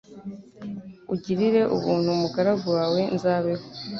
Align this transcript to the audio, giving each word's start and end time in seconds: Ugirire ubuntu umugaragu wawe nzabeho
Ugirire 1.13 1.61
ubuntu 1.75 2.07
umugaragu 2.15 2.67
wawe 2.77 3.01
nzabeho 3.15 3.63